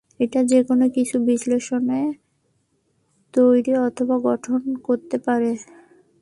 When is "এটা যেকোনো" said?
0.19-0.85